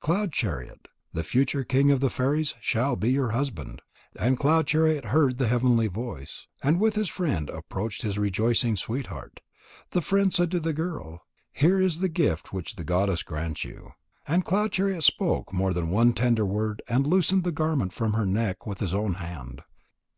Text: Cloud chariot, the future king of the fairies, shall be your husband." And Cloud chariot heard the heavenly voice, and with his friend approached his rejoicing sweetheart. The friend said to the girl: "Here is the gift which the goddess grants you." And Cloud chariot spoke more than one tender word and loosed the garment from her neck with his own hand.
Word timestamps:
Cloud 0.00 0.32
chariot, 0.32 0.88
the 1.12 1.22
future 1.22 1.62
king 1.62 1.90
of 1.90 2.00
the 2.00 2.08
fairies, 2.08 2.54
shall 2.58 2.96
be 2.96 3.12
your 3.12 3.32
husband." 3.32 3.82
And 4.16 4.38
Cloud 4.38 4.66
chariot 4.66 5.04
heard 5.04 5.36
the 5.36 5.46
heavenly 5.46 5.88
voice, 5.88 6.46
and 6.62 6.80
with 6.80 6.94
his 6.94 7.10
friend 7.10 7.50
approached 7.50 8.00
his 8.00 8.16
rejoicing 8.18 8.76
sweetheart. 8.76 9.40
The 9.90 10.00
friend 10.00 10.32
said 10.32 10.50
to 10.52 10.60
the 10.60 10.72
girl: 10.72 11.20
"Here 11.52 11.78
is 11.78 11.98
the 11.98 12.08
gift 12.08 12.50
which 12.50 12.76
the 12.76 12.84
goddess 12.84 13.22
grants 13.22 13.62
you." 13.62 13.92
And 14.26 14.42
Cloud 14.42 14.72
chariot 14.72 15.02
spoke 15.02 15.52
more 15.52 15.74
than 15.74 15.90
one 15.90 16.14
tender 16.14 16.46
word 16.46 16.80
and 16.88 17.06
loosed 17.06 17.42
the 17.42 17.52
garment 17.52 17.92
from 17.92 18.14
her 18.14 18.24
neck 18.24 18.66
with 18.66 18.80
his 18.80 18.94
own 18.94 19.16
hand. 19.16 19.60